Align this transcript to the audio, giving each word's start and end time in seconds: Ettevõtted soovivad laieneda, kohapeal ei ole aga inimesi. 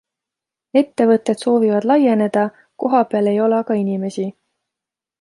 Ettevõtted 0.81 1.43
soovivad 1.43 1.87
laieneda, 1.93 2.47
kohapeal 2.85 3.33
ei 3.35 3.41
ole 3.49 3.63
aga 3.63 3.81
inimesi. 3.87 4.31